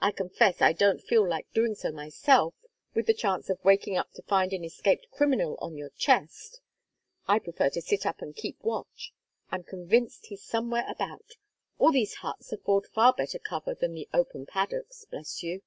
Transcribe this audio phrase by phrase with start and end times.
[0.00, 2.54] I confess I don't feel like doing so myself
[2.92, 6.60] with the chance of waking up to find an escaped criminal on your chest.
[7.28, 9.12] I prefer to sit up and keep watch.
[9.52, 11.36] I'm convinced he's somewhere about;
[11.78, 15.62] all these huts afford far better cover than the open paddocks, bless you!